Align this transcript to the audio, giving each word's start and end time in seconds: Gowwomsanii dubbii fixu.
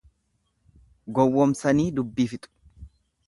Gowwomsanii 1.19 1.87
dubbii 1.99 2.27
fixu. 2.33 2.53